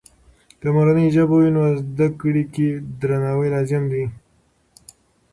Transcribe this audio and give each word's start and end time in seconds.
که 0.59 0.67
مورنۍ 0.75 1.07
ژبه 1.15 1.35
وي، 1.39 1.49
نو 1.55 1.63
زده 1.81 2.07
کړې 2.19 2.43
کې 2.53 2.67
درناوی 2.99 3.49
لازم 3.55 3.83
دی. 3.91 4.03